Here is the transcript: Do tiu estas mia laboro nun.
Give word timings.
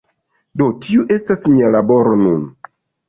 Do 0.61 0.69
tiu 0.85 1.05
estas 1.17 1.45
mia 1.57 1.71
laboro 1.79 2.17
nun. 2.23 2.49